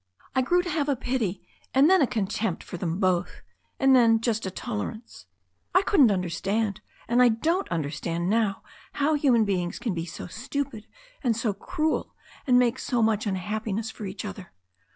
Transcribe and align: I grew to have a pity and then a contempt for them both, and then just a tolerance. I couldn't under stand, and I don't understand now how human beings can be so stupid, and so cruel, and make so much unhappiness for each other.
I 0.33 0.41
grew 0.41 0.63
to 0.63 0.69
have 0.71 0.89
a 0.89 0.95
pity 0.95 1.47
and 1.75 1.87
then 1.87 2.01
a 2.01 2.07
contempt 2.07 2.63
for 2.63 2.75
them 2.75 2.99
both, 2.99 3.43
and 3.79 3.95
then 3.95 4.19
just 4.19 4.47
a 4.47 4.49
tolerance. 4.49 5.27
I 5.75 5.83
couldn't 5.83 6.09
under 6.09 6.27
stand, 6.27 6.81
and 7.07 7.21
I 7.21 7.29
don't 7.29 7.69
understand 7.69 8.27
now 8.27 8.63
how 8.93 9.13
human 9.13 9.45
beings 9.45 9.77
can 9.77 9.93
be 9.93 10.07
so 10.07 10.25
stupid, 10.25 10.87
and 11.23 11.37
so 11.37 11.53
cruel, 11.53 12.15
and 12.47 12.57
make 12.57 12.79
so 12.79 13.03
much 13.03 13.27
unhappiness 13.27 13.91
for 13.91 14.05
each 14.07 14.25
other. 14.25 14.51